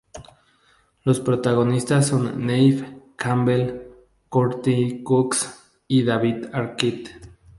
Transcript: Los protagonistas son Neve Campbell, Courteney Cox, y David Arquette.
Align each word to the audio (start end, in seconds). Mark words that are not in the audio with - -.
Los 1.03 1.19
protagonistas 1.19 2.07
son 2.07 2.47
Neve 2.47 3.03
Campbell, 3.17 3.83
Courteney 4.29 5.03
Cox, 5.03 5.75
y 5.87 6.01
David 6.01 6.47
Arquette. 6.53 7.21